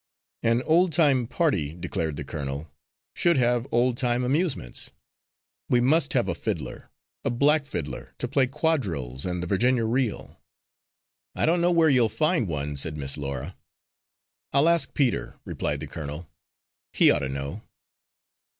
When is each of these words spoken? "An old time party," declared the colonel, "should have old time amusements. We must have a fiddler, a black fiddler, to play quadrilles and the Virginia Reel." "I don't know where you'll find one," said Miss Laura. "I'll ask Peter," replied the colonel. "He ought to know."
"An 0.41 0.63
old 0.63 0.91
time 0.93 1.27
party," 1.27 1.75
declared 1.75 2.15
the 2.15 2.23
colonel, 2.23 2.71
"should 3.13 3.37
have 3.37 3.67
old 3.71 3.97
time 3.97 4.23
amusements. 4.23 4.89
We 5.69 5.79
must 5.79 6.13
have 6.13 6.27
a 6.27 6.33
fiddler, 6.33 6.89
a 7.23 7.29
black 7.29 7.65
fiddler, 7.67 8.15
to 8.17 8.27
play 8.27 8.47
quadrilles 8.47 9.27
and 9.27 9.43
the 9.43 9.45
Virginia 9.45 9.85
Reel." 9.85 10.39
"I 11.35 11.45
don't 11.45 11.61
know 11.61 11.69
where 11.69 11.87
you'll 11.89 12.09
find 12.09 12.47
one," 12.47 12.77
said 12.77 12.97
Miss 12.97 13.15
Laura. 13.15 13.55
"I'll 14.51 14.69
ask 14.69 14.91
Peter," 14.95 15.39
replied 15.45 15.81
the 15.81 15.85
colonel. 15.87 16.27
"He 16.91 17.11
ought 17.11 17.19
to 17.19 17.29
know." 17.29 17.61